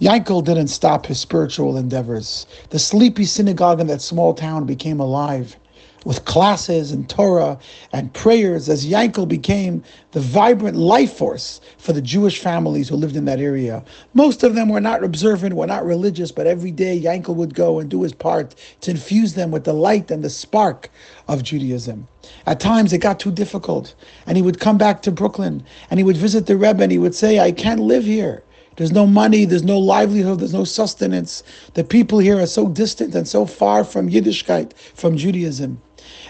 Yankel 0.00 0.44
didn't 0.44 0.68
stop 0.68 1.06
his 1.06 1.20
spiritual 1.20 1.76
endeavors. 1.76 2.46
The 2.70 2.78
sleepy 2.78 3.24
synagogue 3.24 3.80
in 3.80 3.86
that 3.88 4.02
small 4.02 4.34
town 4.34 4.66
became 4.66 5.00
alive 5.00 5.56
with 6.04 6.24
classes 6.24 6.90
and 6.92 7.08
Torah 7.08 7.58
and 7.92 8.12
prayers 8.12 8.68
as 8.68 8.86
Yankel 8.86 9.28
became 9.28 9.82
the 10.12 10.20
vibrant 10.20 10.76
life 10.76 11.12
force 11.12 11.60
for 11.78 11.92
the 11.92 12.02
Jewish 12.02 12.38
families 12.38 12.88
who 12.88 12.96
lived 12.96 13.16
in 13.16 13.24
that 13.26 13.40
area. 13.40 13.84
Most 14.14 14.42
of 14.42 14.54
them 14.54 14.68
were 14.68 14.80
not 14.80 15.04
observant, 15.04 15.54
were 15.54 15.66
not 15.66 15.84
religious, 15.84 16.32
but 16.32 16.46
every 16.46 16.70
day 16.70 17.00
Yankel 17.00 17.34
would 17.36 17.54
go 17.54 17.78
and 17.78 17.88
do 17.88 18.02
his 18.02 18.12
part 18.12 18.54
to 18.80 18.90
infuse 18.90 19.34
them 19.34 19.50
with 19.50 19.64
the 19.64 19.72
light 19.72 20.10
and 20.10 20.24
the 20.24 20.30
spark 20.30 20.90
of 21.28 21.42
Judaism. 21.42 22.08
At 22.46 22.60
times 22.60 22.92
it 22.92 22.98
got 22.98 23.20
too 23.20 23.32
difficult, 23.32 23.94
and 24.26 24.36
he 24.36 24.42
would 24.42 24.60
come 24.60 24.78
back 24.78 25.02
to 25.02 25.10
Brooklyn 25.10 25.62
and 25.90 25.98
he 25.98 26.04
would 26.04 26.16
visit 26.16 26.46
the 26.46 26.56
Rebbe 26.56 26.82
and 26.82 26.92
he 26.92 26.98
would 26.98 27.14
say, 27.14 27.38
I 27.38 27.52
can't 27.52 27.80
live 27.80 28.04
here. 28.04 28.42
There's 28.76 28.92
no 28.92 29.06
money, 29.06 29.44
there's 29.44 29.62
no 29.62 29.78
livelihood, 29.78 30.40
there's 30.40 30.54
no 30.54 30.64
sustenance. 30.64 31.42
The 31.74 31.84
people 31.84 32.18
here 32.18 32.40
are 32.40 32.46
so 32.46 32.68
distant 32.68 33.14
and 33.14 33.28
so 33.28 33.44
far 33.44 33.84
from 33.84 34.08
Yiddishkeit, 34.08 34.72
from 34.74 35.16
Judaism. 35.16 35.80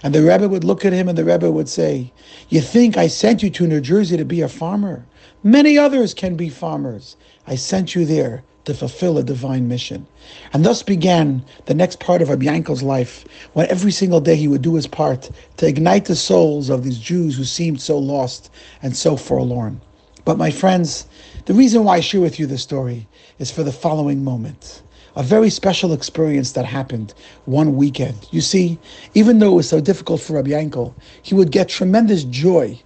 And 0.02 0.14
the 0.14 0.22
Rebbe 0.22 0.49
would 0.49 0.64
look 0.64 0.84
at 0.84 0.93
him 0.93 1.08
and 1.08 1.16
the 1.16 1.25
Rebbe 1.25 1.50
would 1.50 1.69
say, 1.69 2.12
You 2.49 2.60
think 2.60 2.96
I 2.96 3.06
sent 3.06 3.43
you 3.43 3.50
to 3.50 3.66
New 3.66 3.81
Jersey 3.81 4.16
to 4.16 4.25
be 4.25 4.40
a 4.40 4.49
farmer? 4.49 5.04
Many 5.44 5.78
others 5.78 6.12
can 6.12 6.34
be 6.34 6.49
farmers. 6.49 7.16
I 7.46 7.54
sent 7.54 7.94
you 7.94 8.04
there 8.04 8.43
to 8.64 8.75
fulfill 8.75 9.19
a 9.19 9.22
divine 9.22 9.69
mission. 9.69 10.06
And 10.52 10.64
thus 10.64 10.82
began 10.82 11.44
the 11.66 11.74
next 11.74 12.00
part 12.00 12.22
of 12.22 12.29
Rabbi 12.29 12.46
Yankel's 12.46 12.82
life, 12.82 13.24
when 13.53 13.69
every 13.69 13.93
single 13.93 14.20
day 14.20 14.36
he 14.36 14.48
would 14.48 14.62
do 14.62 14.74
his 14.74 14.86
part 14.86 15.31
to 15.56 15.67
ignite 15.67 16.05
the 16.05 16.17
souls 16.17 16.69
of 16.69 16.84
these 16.84 16.98
Jews 16.98 17.36
who 17.36 17.44
seemed 17.44 17.81
so 17.81 17.98
lost 17.98 18.50
and 18.82 18.96
so 18.96 19.17
forlorn. 19.17 19.81
But 20.24 20.38
my 20.38 20.50
friends, 20.50 21.06
the 21.46 21.55
reason 21.55 21.84
why 21.84 21.96
I 21.96 22.00
share 22.00 22.20
with 22.20 22.38
you 22.38 22.46
this 22.46 22.62
story 22.62 23.08
is 23.38 23.50
for 23.50 23.65
the 23.65 23.72
following 23.72 24.22
moment. 24.22 24.82
A 25.14 25.22
very 25.22 25.50
special 25.50 25.92
experience 25.92 26.52
that 26.52 26.64
happened 26.64 27.12
one 27.44 27.76
weekend. 27.76 28.26
You 28.31 28.40
see, 28.40 28.78
even 29.14 29.38
though 29.38 29.52
it 29.52 29.56
was 29.56 29.69
so 29.69 29.81
difficult 29.81 30.22
for 30.22 30.32
Rabbi 30.32 30.50
Yankel, 30.50 30.94
he 31.22 31.34
would 31.34 31.50
get 31.50 31.69
tremendous 31.69 32.24
joy 32.24 32.81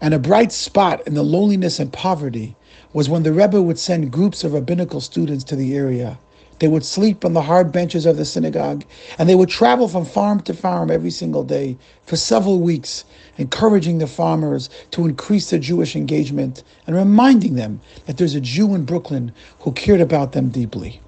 and 0.00 0.14
a 0.14 0.18
bright 0.18 0.52
spot 0.52 1.04
in 1.06 1.14
the 1.14 1.22
loneliness 1.24 1.80
and 1.80 1.92
poverty 1.92 2.54
was 2.92 3.08
when 3.08 3.24
the 3.24 3.32
Rebbe 3.32 3.60
would 3.60 3.78
send 3.78 4.12
groups 4.12 4.44
of 4.44 4.52
rabbinical 4.52 5.00
students 5.00 5.42
to 5.44 5.56
the 5.56 5.74
area. 5.74 6.18
They 6.60 6.68
would 6.68 6.84
sleep 6.84 7.24
on 7.24 7.32
the 7.32 7.42
hard 7.42 7.72
benches 7.72 8.06
of 8.06 8.16
the 8.16 8.24
synagogue, 8.24 8.84
and 9.18 9.28
they 9.28 9.34
would 9.34 9.48
travel 9.48 9.88
from 9.88 10.04
farm 10.04 10.42
to 10.42 10.54
farm 10.54 10.90
every 10.90 11.10
single 11.10 11.42
day 11.42 11.76
for 12.06 12.16
several 12.16 12.60
weeks, 12.60 13.04
encouraging 13.38 13.98
the 13.98 14.06
farmers 14.06 14.70
to 14.92 15.06
increase 15.06 15.50
their 15.50 15.58
Jewish 15.58 15.96
engagement 15.96 16.62
and 16.86 16.94
reminding 16.94 17.56
them 17.56 17.80
that 18.06 18.16
there's 18.16 18.36
a 18.36 18.40
Jew 18.40 18.74
in 18.74 18.84
Brooklyn 18.84 19.32
who 19.60 19.72
cared 19.72 20.00
about 20.00 20.32
them 20.32 20.50
deeply. 20.50 21.00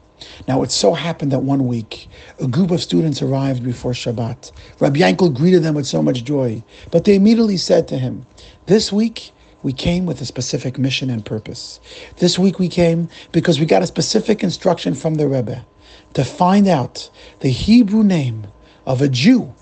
Now, 0.49 0.63
it 0.63 0.71
so 0.71 0.95
happened 0.95 1.33
that 1.33 1.41
one 1.41 1.67
week, 1.67 2.09
a 2.41 2.47
group 2.47 2.71
of 2.71 2.83
students 2.83 3.23
arrived 3.23 3.63
before 3.65 3.93
Shabbat. 3.93 4.53
Rabbi 4.81 5.01
Yankel 5.01 5.35
greeted 5.35 5.63
them 5.63 5.75
with 5.75 5.87
so 5.87 6.03
much 6.03 6.25
joy, 6.25 6.63
but 6.91 7.05
they 7.05 7.17
immediately 7.17 7.57
said 7.57 7.89
to 7.89 7.99
him, 7.99 8.27
This 8.67 8.93
week, 8.93 9.33
we 9.63 9.73
came 9.73 10.07
with 10.07 10.21
a 10.21 10.27
specific 10.27 10.79
mission 10.79 11.11
and 11.11 11.25
purpose. 11.25 11.81
This 12.19 12.39
week 12.39 12.59
we 12.59 12.69
came 12.69 13.09
because 13.33 13.59
we 13.59 13.67
got 13.67 13.83
a 13.83 13.87
specific 13.87 14.45
instruction 14.45 14.95
from 14.95 15.17
the 15.17 15.27
Rebbe 15.27 15.67
to 16.15 16.25
find 16.25 16.69
out 16.69 17.11
the 17.41 17.49
Hebrew 17.49 18.05
name 18.05 18.47
of 18.87 19.03
a 19.03 19.09
Jew 19.09 19.53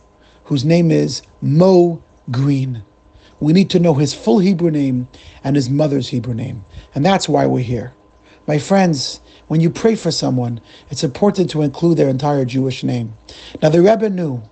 whose 0.45 0.65
name 0.65 0.91
is 0.91 1.23
Mo 1.41 2.03
Green. 2.31 2.83
We 3.41 3.53
need 3.53 3.71
to 3.71 3.81
know 3.81 3.95
his 3.95 4.15
full 4.15 4.39
Hebrew 4.39 4.71
name 4.71 5.09
and 5.43 5.57
his 5.57 5.71
mother's 5.71 6.09
Hebrew 6.09 6.35
name. 6.35 6.65
And 6.95 7.05
that's 7.05 7.29
why 7.29 7.47
we're 7.47 7.61
here. 7.61 7.95
My 8.47 8.59
friends, 8.59 9.21
when 9.49 9.61
you 9.61 9.71
pray 9.71 9.95
for 9.95 10.11
someone, 10.11 10.61
it's 10.91 11.05
important 11.05 11.51
to 11.51 11.63
include 11.63 11.99
their 11.99 12.09
entire 12.09 12.45
Jewish 12.45 12.83
name. 12.83 13.15
Now, 13.63 13.69
the 13.71 13.83
Rebbe 13.83 14.11
knew 14.11 14.43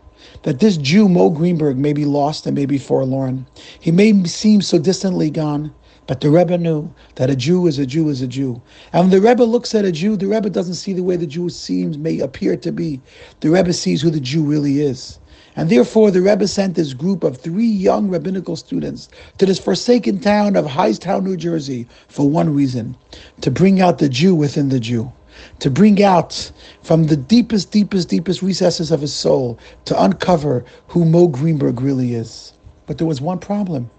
that 0.42 0.60
this 0.60 0.76
Jew, 0.76 1.08
Mo 1.08 1.30
Greenberg, 1.30 1.76
may 1.78 1.92
be 1.92 2.04
lost 2.04 2.46
and 2.46 2.54
may 2.54 2.66
be 2.66 2.78
forlorn. 2.78 3.46
He 3.80 3.90
may 3.90 4.24
seem 4.24 4.62
so 4.62 4.78
distantly 4.78 5.30
gone, 5.30 5.72
But 6.06 6.20
the 6.20 6.30
Rebbe 6.30 6.58
knew 6.58 6.92
that 7.14 7.30
a 7.30 7.36
Jew 7.36 7.66
is 7.66 7.78
a 7.78 7.86
Jew 7.86 8.08
is 8.08 8.22
a 8.22 8.26
Jew. 8.26 8.60
And 8.92 9.04
when 9.04 9.10
the 9.10 9.26
Rebbe 9.26 9.44
looks 9.44 9.74
at 9.74 9.84
a 9.84 9.92
Jew, 9.92 10.16
the 10.16 10.26
Rebbe 10.26 10.50
doesn't 10.50 10.74
see 10.74 10.92
the 10.92 11.02
way 11.02 11.16
the 11.16 11.26
Jew 11.26 11.48
seems, 11.48 11.96
may 11.96 12.18
appear 12.18 12.56
to 12.56 12.72
be. 12.72 13.00
The 13.40 13.50
Rebbe 13.50 13.72
sees 13.72 14.02
who 14.02 14.10
the 14.10 14.20
Jew 14.20 14.42
really 14.42 14.80
is. 14.80 15.18
And 15.54 15.68
therefore, 15.68 16.10
the 16.10 16.22
Rebbe 16.22 16.48
sent 16.48 16.76
this 16.76 16.94
group 16.94 17.22
of 17.22 17.36
three 17.36 17.66
young 17.66 18.08
rabbinical 18.08 18.56
students 18.56 19.08
to 19.36 19.44
this 19.44 19.58
forsaken 19.58 20.20
town 20.20 20.56
of 20.56 20.64
Hightstown, 20.64 21.24
New 21.24 21.36
Jersey, 21.36 21.86
for 22.08 22.28
one 22.28 22.54
reason 22.54 22.96
to 23.42 23.50
bring 23.50 23.80
out 23.80 23.98
the 23.98 24.08
Jew 24.08 24.34
within 24.34 24.70
the 24.70 24.80
Jew, 24.80 25.12
to 25.58 25.70
bring 25.70 26.02
out 26.02 26.50
from 26.82 27.04
the 27.04 27.18
deepest, 27.18 27.70
deepest, 27.70 28.08
deepest 28.08 28.40
recesses 28.40 28.90
of 28.90 29.02
his 29.02 29.12
soul 29.12 29.58
to 29.84 30.02
uncover 30.02 30.64
who 30.88 31.04
Mo 31.04 31.28
Greenberg 31.28 31.82
really 31.82 32.14
is. 32.14 32.54
But 32.86 32.96
there 32.96 33.06
was 33.06 33.20
one 33.20 33.38
problem. 33.38 33.90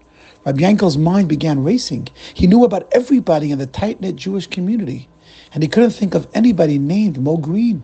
Rabbi 0.44 0.60
Yankel's 0.60 0.98
mind 0.98 1.28
began 1.28 1.62
racing. 1.62 2.08
He 2.34 2.46
knew 2.48 2.64
about 2.64 2.88
everybody 2.92 3.50
in 3.52 3.58
the 3.58 3.66
tight 3.66 4.00
knit 4.00 4.16
Jewish 4.16 4.48
community, 4.48 5.08
and 5.52 5.62
he 5.62 5.68
couldn't 5.68 5.90
think 5.90 6.14
of 6.14 6.26
anybody 6.34 6.78
named 6.78 7.20
Mo 7.20 7.36
Green. 7.36 7.82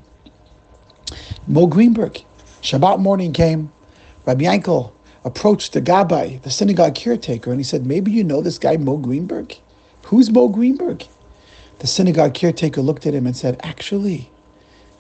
Mo 1.47 1.67
Greenberg. 1.67 2.23
Shabbat 2.63 3.01
morning 3.01 3.33
came. 3.33 3.73
Rabbi 4.27 4.45
Yankel 4.45 4.93
approached 5.25 5.73
the 5.73 5.81
Gabbai, 5.81 6.43
the 6.43 6.51
synagogue 6.51 6.95
caretaker, 6.95 7.51
and 7.51 7.59
he 7.59 7.65
said, 7.65 7.87
Maybe 7.87 8.11
you 8.11 8.23
know 8.23 8.43
this 8.43 8.59
guy, 8.59 8.77
Mo 8.77 8.99
Greenberg? 8.99 9.57
Who's 10.05 10.31
Mo 10.31 10.49
Greenberg? 10.49 11.07
The 11.79 11.87
synagogue 11.87 12.35
caretaker 12.35 12.83
looked 12.83 13.07
at 13.07 13.15
him 13.15 13.27
and 13.27 13.37
said, 13.37 13.59
Actually, 13.63 14.31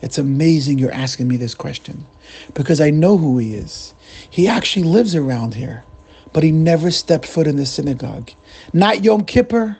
it's 0.00 0.16
amazing 0.16 0.78
you're 0.78 0.92
asking 0.92 1.28
me 1.28 1.36
this 1.36 1.54
question 1.54 2.06
because 2.54 2.80
I 2.80 2.88
know 2.88 3.18
who 3.18 3.36
he 3.36 3.54
is. 3.54 3.92
He 4.30 4.48
actually 4.48 4.84
lives 4.84 5.14
around 5.14 5.54
here, 5.54 5.84
but 6.32 6.42
he 6.42 6.52
never 6.52 6.90
stepped 6.90 7.26
foot 7.26 7.46
in 7.46 7.56
the 7.56 7.66
synagogue. 7.66 8.30
Not 8.72 9.04
Yom 9.04 9.26
Kippur, 9.26 9.76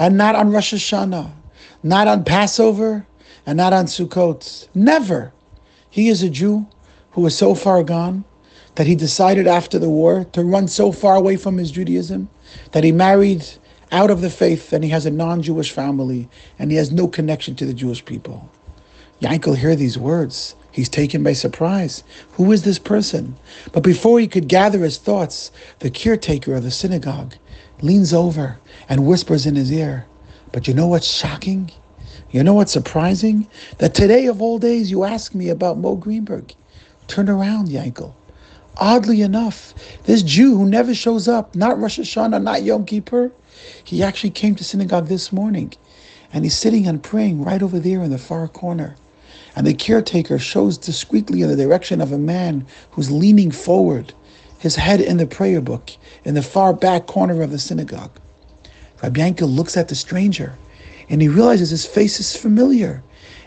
and 0.00 0.16
not 0.16 0.34
on 0.34 0.50
Rosh 0.50 0.74
Hashanah, 0.74 1.30
not 1.84 2.08
on 2.08 2.24
Passover, 2.24 3.06
and 3.46 3.56
not 3.56 3.72
on 3.72 3.86
Sukkot. 3.86 4.66
Never. 4.74 5.32
He 5.90 6.08
is 6.08 6.22
a 6.22 6.30
Jew 6.30 6.66
who 7.12 7.20
was 7.20 7.36
so 7.36 7.54
far 7.54 7.82
gone 7.82 8.24
that 8.76 8.86
he 8.86 8.94
decided 8.94 9.46
after 9.46 9.78
the 9.78 9.88
war 9.88 10.24
to 10.32 10.44
run 10.44 10.68
so 10.68 10.92
far 10.92 11.16
away 11.16 11.36
from 11.36 11.58
his 11.58 11.70
Judaism 11.70 12.28
that 12.72 12.84
he 12.84 12.92
married 12.92 13.44
out 13.92 14.10
of 14.10 14.20
the 14.20 14.30
faith 14.30 14.72
and 14.72 14.84
he 14.84 14.90
has 14.90 15.06
a 15.06 15.10
non 15.10 15.42
Jewish 15.42 15.70
family 15.70 16.28
and 16.58 16.70
he 16.70 16.76
has 16.76 16.92
no 16.92 17.08
connection 17.08 17.54
to 17.56 17.66
the 17.66 17.74
Jewish 17.74 18.04
people. 18.04 18.48
Yankel 19.20 19.56
hear 19.56 19.74
these 19.76 19.98
words. 19.98 20.54
He's 20.72 20.88
taken 20.88 21.22
by 21.22 21.32
surprise. 21.32 22.04
Who 22.32 22.52
is 22.52 22.62
this 22.62 22.78
person? 22.78 23.36
But 23.72 23.82
before 23.82 24.20
he 24.20 24.28
could 24.28 24.46
gather 24.48 24.78
his 24.78 24.98
thoughts, 24.98 25.50
the 25.80 25.90
caretaker 25.90 26.54
of 26.54 26.62
the 26.62 26.70
synagogue 26.70 27.34
leans 27.82 28.14
over 28.14 28.58
and 28.88 29.06
whispers 29.06 29.46
in 29.46 29.56
his 29.56 29.72
ear, 29.72 30.06
But 30.52 30.68
you 30.68 30.74
know 30.74 30.86
what's 30.86 31.08
shocking? 31.08 31.70
You 32.30 32.44
know 32.44 32.54
what's 32.54 32.72
surprising? 32.72 33.48
That 33.78 33.94
today 33.94 34.26
of 34.26 34.40
all 34.40 34.58
days 34.58 34.90
you 34.90 35.04
ask 35.04 35.34
me 35.34 35.48
about 35.48 35.78
Mo 35.78 35.96
Greenberg. 35.96 36.54
Turn 37.10 37.28
around, 37.28 37.66
Yankel. 37.66 38.12
Oddly 38.76 39.20
enough, 39.20 39.74
this 40.04 40.22
Jew 40.22 40.56
who 40.56 40.64
never 40.64 40.94
shows 40.94 41.26
up, 41.26 41.56
not 41.56 41.76
Rosh 41.76 41.98
Hashanah, 41.98 42.40
not 42.40 42.62
Yom 42.62 42.86
Kippur, 42.86 43.32
he 43.82 44.00
actually 44.00 44.30
came 44.30 44.54
to 44.54 44.62
synagogue 44.62 45.08
this 45.08 45.32
morning 45.32 45.74
and 46.32 46.44
he's 46.44 46.56
sitting 46.56 46.86
and 46.86 47.02
praying 47.02 47.42
right 47.42 47.64
over 47.64 47.80
there 47.80 48.00
in 48.04 48.12
the 48.12 48.16
far 48.16 48.46
corner. 48.46 48.94
And 49.56 49.66
the 49.66 49.74
caretaker 49.74 50.38
shows 50.38 50.78
discreetly 50.78 51.42
in 51.42 51.48
the 51.48 51.56
direction 51.56 52.00
of 52.00 52.12
a 52.12 52.16
man 52.16 52.64
who's 52.92 53.10
leaning 53.10 53.50
forward, 53.50 54.14
his 54.60 54.76
head 54.76 55.00
in 55.00 55.16
the 55.16 55.26
prayer 55.26 55.60
book, 55.60 55.90
in 56.24 56.34
the 56.34 56.42
far 56.42 56.72
back 56.72 57.08
corner 57.08 57.42
of 57.42 57.50
the 57.50 57.58
synagogue. 57.58 58.12
Rabbi 59.02 59.18
Yankel 59.20 59.52
looks 59.52 59.76
at 59.76 59.88
the 59.88 59.96
stranger 59.96 60.54
and 61.08 61.20
he 61.20 61.26
realizes 61.26 61.70
his 61.70 61.86
face 61.86 62.20
is 62.20 62.36
familiar. 62.36 63.02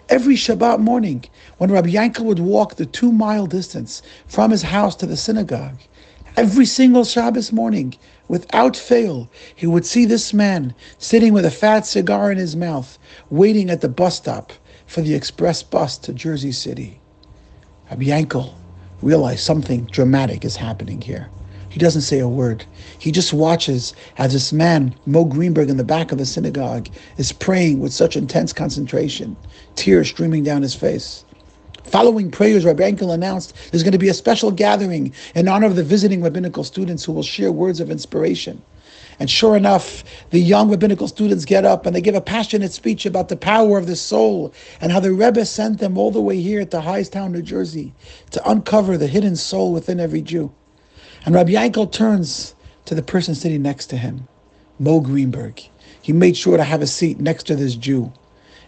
Every 0.09 0.35
Shabbat 0.35 0.79
morning, 0.79 1.23
when 1.57 1.71
Rabbi 1.71 1.91
Yankel 1.91 2.25
would 2.25 2.39
walk 2.39 2.75
the 2.75 2.85
two 2.85 3.11
mile 3.11 3.45
distance 3.45 4.01
from 4.27 4.51
his 4.51 4.61
house 4.63 4.95
to 4.97 5.05
the 5.05 5.15
synagogue, 5.15 5.79
every 6.35 6.65
single 6.65 7.05
Shabbos 7.05 7.53
morning, 7.53 7.95
without 8.27 8.75
fail, 8.75 9.29
he 9.55 9.65
would 9.65 9.85
see 9.85 10.05
this 10.05 10.33
man 10.33 10.75
sitting 10.97 11.31
with 11.33 11.45
a 11.45 11.51
fat 11.51 11.85
cigar 11.85 12.31
in 12.31 12.37
his 12.37 12.55
mouth, 12.55 12.99
waiting 13.29 13.69
at 13.69 13.81
the 13.81 13.89
bus 13.89 14.17
stop 14.17 14.51
for 14.85 15.01
the 15.01 15.15
express 15.15 15.63
bus 15.63 15.97
to 15.99 16.13
Jersey 16.13 16.51
City. 16.51 16.99
Rabbi 17.89 18.05
Yankel 18.05 18.53
realized 19.01 19.41
something 19.41 19.85
dramatic 19.85 20.43
is 20.43 20.57
happening 20.57 20.99
here. 21.01 21.29
He 21.73 21.79
doesn't 21.79 22.01
say 22.01 22.19
a 22.19 22.27
word. 22.27 22.65
He 22.99 23.11
just 23.11 23.33
watches 23.33 23.95
as 24.19 24.31
this 24.31 24.53
man, 24.53 24.93
Mo 25.07 25.25
Greenberg, 25.25 25.71
in 25.71 25.77
the 25.77 25.83
back 25.83 26.11
of 26.11 26.19
the 26.19 26.25
synagogue, 26.27 26.87
is 27.17 27.31
praying 27.31 27.79
with 27.79 27.91
such 27.91 28.15
intense 28.15 28.53
concentration, 28.53 29.35
tears 29.75 30.07
streaming 30.07 30.43
down 30.43 30.61
his 30.61 30.75
face. 30.75 31.25
Following 31.83 32.29
prayers, 32.29 32.63
Rabbi 32.63 32.91
Yankel 32.91 33.11
announced 33.11 33.55
there's 33.71 33.81
going 33.81 33.93
to 33.93 33.97
be 33.97 34.09
a 34.09 34.13
special 34.13 34.51
gathering 34.51 35.15
in 35.33 35.47
honor 35.47 35.65
of 35.65 35.75
the 35.75 35.83
visiting 35.83 36.21
rabbinical 36.21 36.63
students 36.63 37.03
who 37.03 37.11
will 37.11 37.23
share 37.23 37.51
words 37.51 37.79
of 37.79 37.89
inspiration. 37.89 38.61
And 39.19 39.27
sure 39.27 39.57
enough, 39.57 40.03
the 40.29 40.37
young 40.37 40.69
rabbinical 40.69 41.07
students 41.07 41.43
get 41.43 41.65
up 41.65 41.87
and 41.87 41.95
they 41.95 42.01
give 42.01 42.13
a 42.13 42.21
passionate 42.21 42.71
speech 42.71 43.07
about 43.07 43.29
the 43.29 43.35
power 43.35 43.79
of 43.79 43.87
the 43.87 43.95
soul 43.95 44.53
and 44.79 44.91
how 44.91 44.99
the 44.99 45.11
Rebbe 45.11 45.43
sent 45.43 45.79
them 45.79 45.97
all 45.97 46.11
the 46.11 46.21
way 46.21 46.39
here 46.39 46.63
to 46.65 46.77
Hightstown, 46.81 47.31
New 47.31 47.41
Jersey, 47.41 47.95
to 48.29 48.47
uncover 48.47 48.95
the 48.95 49.07
hidden 49.07 49.35
soul 49.35 49.73
within 49.73 49.99
every 49.99 50.21
Jew. 50.21 50.53
And 51.25 51.33
Rabbi 51.33 51.51
Yankel 51.51 51.89
turns 51.91 52.53
to 52.85 52.95
the 52.95 53.01
person 53.01 53.33
sitting 53.33 53.61
next 53.61 53.87
to 53.87 53.97
him, 53.97 54.27
Mo 54.79 54.99
Greenberg. 54.99 55.61
He 56.01 56.11
made 56.11 56.35
sure 56.35 56.57
to 56.57 56.63
have 56.63 56.81
a 56.81 56.87
seat 56.87 57.19
next 57.19 57.43
to 57.43 57.55
this 57.55 57.75
Jew. 57.75 58.11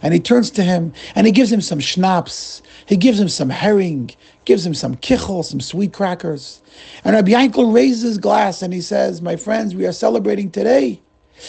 And 0.02 0.14
he 0.14 0.20
turns 0.22 0.52
to 0.52 0.64
him 0.64 0.94
and 1.16 1.28
he 1.28 1.34
gives 1.34 1.52
him 1.52 1.60
some 1.62 1.80
schnapps. 1.80 2.62
He 2.86 2.96
gives 2.96 3.20
him 3.20 3.28
some 3.28 3.50
herring, 3.50 4.12
gives 4.46 4.66
him 4.66 4.74
some 4.74 4.96
kichel, 4.96 5.44
some 5.44 5.60
sweet 5.60 5.92
crackers. 5.92 6.62
And 7.04 7.16
Rabbi 7.16 7.32
Yankel 7.32 7.74
raises 7.74 8.04
his 8.04 8.18
glass 8.18 8.62
and 8.62 8.74
he 8.74 8.82
says, 8.82 9.22
My 9.22 9.36
friends, 9.36 9.76
we 9.76 9.86
are 9.86 9.92
celebrating 9.92 10.50
today 10.50 11.02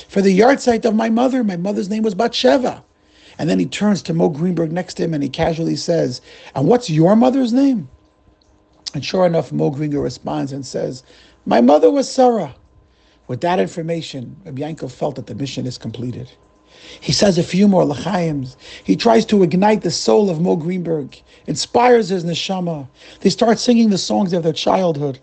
for 0.09 0.21
the 0.21 0.37
yahrzeit 0.37 0.85
of 0.85 0.97
my 0.97 1.09
mother. 1.09 1.45
My 1.45 1.57
mother's 1.57 1.89
name 1.89 2.03
was 2.03 2.17
Batsheva. 2.17 2.83
And 3.39 3.49
then 3.49 3.59
he 3.61 3.67
turns 3.67 4.03
to 4.03 4.15
Mo 4.15 4.31
Greenberg 4.31 4.73
next 4.73 4.95
to 4.95 5.05
him 5.05 5.15
and 5.15 5.23
he 5.23 5.29
casually 5.29 5.77
says, 5.77 6.21
And 6.57 6.67
what's 6.67 6.91
your 6.91 7.15
mother's 7.15 7.53
name? 7.53 7.89
And 8.97 9.05
sure 9.05 9.26
enough, 9.26 9.53
Mo 9.53 9.69
responds 9.69 10.53
and 10.53 10.65
says, 10.65 11.03
My 11.45 11.61
mother 11.61 11.91
was 11.91 12.11
Sarah. 12.11 12.55
With 13.26 13.43
that 13.43 13.61
information, 13.61 14.35
Rabbi 14.47 14.62
Yankel 14.62 14.91
felt 14.91 15.17
that 15.17 15.26
the 15.26 15.35
mission 15.35 15.67
is 15.67 15.76
completed. 15.76 16.33
He 17.03 17.12
says 17.12 17.37
a 17.37 17.43
few 17.43 17.69
more 17.69 17.85
lachaims. 17.85 18.57
He 18.85 18.97
tries 18.97 19.26
to 19.26 19.43
ignite 19.43 19.83
the 19.83 19.91
soul 19.91 20.31
of 20.31 20.41
Mo 20.41 20.57
Greenberg, 20.57 21.21
inspires 21.47 22.09
his 22.09 22.25
neshama. 22.25 22.88
They 23.21 23.29
start 23.29 23.59
singing 23.59 23.91
the 23.91 23.99
songs 23.99 24.33
of 24.33 24.43
their 24.43 24.55
childhood. 24.55 25.19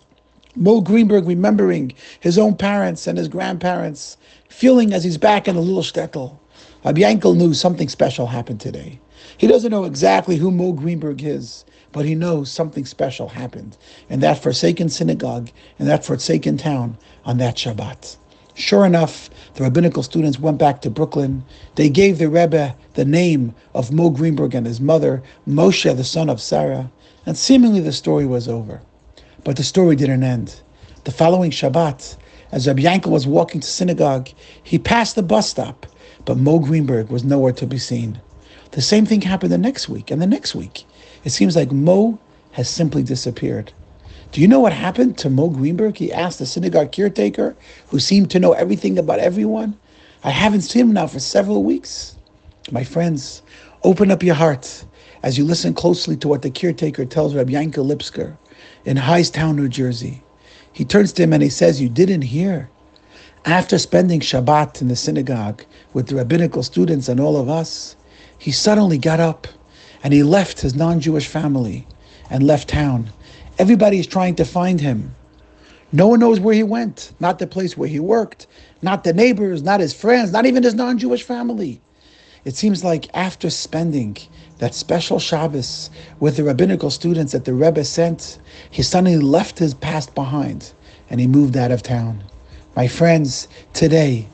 Mo 0.55 0.79
Greenberg 0.79 1.25
remembering 1.25 1.93
his 2.19 2.37
own 2.37 2.55
parents 2.55 3.07
and 3.07 3.17
his 3.17 3.27
grandparents, 3.27 4.17
feeling 4.49 4.93
as 4.93 5.03
he's 5.03 5.17
back 5.17 5.47
in 5.47 5.55
the 5.55 5.61
little 5.61 5.81
shtetl. 5.81 6.37
Rabbi 6.85 7.11
knew 7.15 7.55
something 7.55 7.89
special 7.89 8.27
happened 8.27 8.61
today. 8.61 8.99
He 9.39 9.47
doesn't 9.47 9.71
know 9.71 9.85
exactly 9.85 10.35
who 10.35 10.51
Mo 10.51 10.73
Greenberg 10.73 11.23
is, 11.23 11.65
but 11.93 12.05
he 12.05 12.15
knows 12.15 12.51
something 12.51 12.85
special 12.85 13.29
happened 13.29 13.77
in 14.09 14.19
that 14.19 14.41
forsaken 14.41 14.89
synagogue, 14.89 15.49
in 15.79 15.85
that 15.85 16.03
forsaken 16.03 16.57
town 16.57 16.97
on 17.23 17.37
that 17.37 17.55
Shabbat. 17.55 18.17
Sure 18.55 18.85
enough, 18.85 19.29
the 19.53 19.63
rabbinical 19.63 20.03
students 20.03 20.39
went 20.39 20.57
back 20.57 20.81
to 20.81 20.89
Brooklyn. 20.89 21.43
They 21.75 21.89
gave 21.89 22.17
the 22.17 22.29
Rebbe 22.29 22.75
the 22.95 23.05
name 23.05 23.55
of 23.73 23.91
Mo 23.91 24.09
Greenberg 24.09 24.53
and 24.53 24.65
his 24.65 24.81
mother, 24.81 25.23
Moshe, 25.47 25.95
the 25.95 26.03
son 26.03 26.29
of 26.29 26.41
Sarah, 26.41 26.91
and 27.25 27.37
seemingly 27.37 27.79
the 27.79 27.91
story 27.91 28.25
was 28.25 28.49
over. 28.49 28.81
But 29.43 29.55
the 29.55 29.63
story 29.63 29.95
didn't 29.95 30.23
end. 30.23 30.61
The 31.03 31.11
following 31.11 31.51
Shabbat, 31.51 32.17
as 32.51 32.67
Rabbi 32.67 32.83
Yankel 32.83 33.11
was 33.11 33.25
walking 33.25 33.61
to 33.61 33.67
synagogue, 33.67 34.29
he 34.63 34.77
passed 34.77 35.15
the 35.15 35.23
bus 35.23 35.49
stop, 35.49 35.85
but 36.25 36.37
Mo 36.37 36.59
Greenberg 36.59 37.09
was 37.09 37.23
nowhere 37.23 37.53
to 37.53 37.67
be 37.67 37.79
seen. 37.79 38.19
The 38.71 38.81
same 38.81 39.05
thing 39.05 39.21
happened 39.21 39.51
the 39.51 39.57
next 39.57 39.89
week 39.89 40.09
and 40.11 40.21
the 40.21 40.27
next 40.27 40.55
week. 40.55 40.85
It 41.23 41.31
seems 41.31 41.55
like 41.55 41.71
Mo 41.71 42.19
has 42.51 42.69
simply 42.69 43.03
disappeared. 43.03 43.71
Do 44.31 44.41
you 44.41 44.47
know 44.47 44.59
what 44.59 44.73
happened 44.73 45.17
to 45.19 45.29
Mo 45.29 45.49
Greenberg? 45.49 45.97
He 45.97 46.11
asked 46.11 46.39
the 46.39 46.45
synagogue 46.45 46.91
caretaker, 46.91 47.55
who 47.89 47.99
seemed 47.99 48.31
to 48.31 48.39
know 48.39 48.53
everything 48.53 48.97
about 48.97 49.19
everyone. 49.19 49.77
I 50.23 50.31
haven't 50.31 50.61
seen 50.61 50.87
him 50.87 50.93
now 50.93 51.07
for 51.07 51.19
several 51.19 51.63
weeks. 51.63 52.17
My 52.71 52.83
friends, 52.83 53.41
open 53.83 54.09
up 54.09 54.23
your 54.23 54.35
hearts 54.35 54.85
as 55.21 55.37
you 55.37 55.45
listen 55.45 55.73
closely 55.73 56.17
to 56.17 56.27
what 56.27 56.41
the 56.41 56.49
caretaker 56.49 57.05
tells 57.05 57.35
Rabbi 57.35 57.51
Yankel 57.51 57.85
Lipsker 57.85 58.37
in 58.85 58.97
Hightstown, 58.97 59.55
New 59.55 59.69
Jersey. 59.69 60.23
He 60.71 60.83
turns 60.83 61.13
to 61.13 61.23
him 61.23 61.33
and 61.33 61.43
he 61.43 61.49
says, 61.49 61.81
You 61.81 61.89
didn't 61.89 62.23
hear. 62.23 62.69
After 63.45 63.77
spending 63.77 64.19
Shabbat 64.19 64.81
in 64.81 64.87
the 64.87 64.95
synagogue 64.95 65.63
with 65.93 66.07
the 66.07 66.15
rabbinical 66.15 66.63
students 66.63 67.07
and 67.07 67.19
all 67.19 67.37
of 67.37 67.49
us, 67.49 67.95
he 68.37 68.51
suddenly 68.51 68.97
got 68.97 69.19
up 69.19 69.47
and 70.03 70.13
he 70.13 70.23
left 70.23 70.61
his 70.61 70.75
non 70.75 70.99
Jewish 70.99 71.27
family 71.27 71.87
and 72.29 72.43
left 72.43 72.69
town 72.69 73.09
Everybody 73.59 73.99
is 73.99 74.07
trying 74.07 74.33
to 74.35 74.45
find 74.45 74.81
him. 74.81 75.13
No 75.91 76.07
one 76.07 76.19
knows 76.19 76.39
where 76.39 76.55
he 76.55 76.63
went, 76.63 77.11
not 77.19 77.37
the 77.37 77.45
place 77.45 77.77
where 77.77 77.87
he 77.87 77.99
worked, 77.99 78.47
not 78.81 79.03
the 79.03 79.13
neighbors, 79.13 79.61
not 79.61 79.79
his 79.79 79.93
friends, 79.93 80.31
not 80.31 80.47
even 80.47 80.63
his 80.63 80.73
non 80.73 80.97
Jewish 80.97 81.21
family. 81.21 81.79
It 82.45 82.55
seems 82.55 82.83
like 82.83 83.15
after 83.15 83.51
spending 83.51 84.17
that 84.57 84.73
special 84.73 85.19
Shabbos 85.19 85.91
with 86.19 86.35
the 86.37 86.43
rabbinical 86.43 86.89
students 86.89 87.31
that 87.33 87.45
the 87.45 87.53
Rebbe 87.53 87.83
sent, 87.83 88.39
he 88.71 88.81
suddenly 88.81 89.17
left 89.17 89.59
his 89.59 89.75
past 89.75 90.15
behind 90.15 90.73
and 91.11 91.19
he 91.19 91.27
moved 91.27 91.55
out 91.55 91.71
of 91.71 91.83
town. 91.83 92.23
My 92.75 92.87
friends, 92.87 93.47
today, 93.73 94.27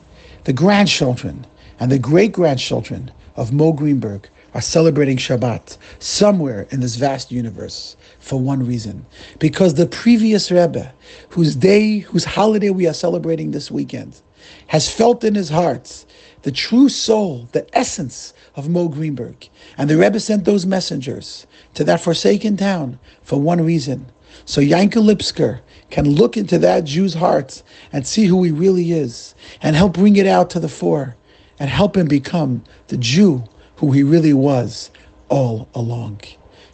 the 0.44 0.54
grandchildren 0.54 1.46
and 1.78 1.92
the 1.92 1.98
great 1.98 2.32
grandchildren 2.32 3.10
of 3.36 3.52
Mo 3.52 3.74
Greenberg 3.74 4.30
are 4.54 4.60
celebrating 4.60 5.16
Shabbat 5.16 5.76
somewhere 5.98 6.66
in 6.70 6.80
this 6.80 6.96
vast 6.96 7.30
universe 7.30 7.96
for 8.18 8.40
one 8.40 8.66
reason. 8.66 9.06
Because 9.38 9.74
the 9.74 9.86
previous 9.86 10.50
Rebbe, 10.50 10.92
whose 11.28 11.56
day, 11.56 11.98
whose 11.98 12.24
holiday 12.24 12.70
we 12.70 12.86
are 12.86 12.94
celebrating 12.94 13.50
this 13.50 13.70
weekend, 13.70 14.20
has 14.68 14.90
felt 14.92 15.24
in 15.24 15.34
his 15.34 15.48
heart 15.48 16.04
the 16.42 16.52
true 16.52 16.88
soul, 16.88 17.48
the 17.52 17.66
essence 17.76 18.32
of 18.56 18.68
Mo 18.68 18.88
Greenberg. 18.88 19.48
And 19.76 19.88
the 19.88 19.96
Rebbe 19.96 20.18
sent 20.20 20.44
those 20.44 20.66
messengers 20.66 21.46
to 21.74 21.84
that 21.84 22.00
forsaken 22.00 22.56
town 22.56 22.98
for 23.22 23.40
one 23.40 23.64
reason. 23.64 24.06
So 24.44 24.60
Yankel 24.60 25.04
Lipsker 25.04 25.60
can 25.90 26.08
look 26.08 26.36
into 26.36 26.58
that 26.58 26.84
Jew's 26.84 27.14
heart 27.14 27.62
and 27.92 28.06
see 28.06 28.26
who 28.26 28.42
he 28.42 28.50
really 28.50 28.92
is 28.92 29.34
and 29.60 29.76
help 29.76 29.94
bring 29.94 30.16
it 30.16 30.26
out 30.26 30.50
to 30.50 30.60
the 30.60 30.68
fore 30.68 31.16
and 31.58 31.68
help 31.68 31.96
him 31.96 32.06
become 32.06 32.64
the 32.88 32.96
Jew 32.96 33.44
who 33.80 33.92
he 33.92 34.02
really 34.02 34.34
was 34.34 34.90
all 35.30 35.66
along. 35.74 36.20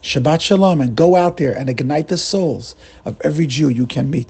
Shabbat 0.01 0.41
Shalom 0.41 0.81
and 0.81 0.93
go 0.93 1.15
out 1.15 1.37
there 1.37 1.57
and 1.57 1.69
ignite 1.69 2.09
the 2.09 2.17
souls 2.17 2.75
of 3.05 3.15
every 3.21 3.47
Jew 3.47 3.69
you 3.69 3.87
can 3.87 4.09
meet. 4.09 4.25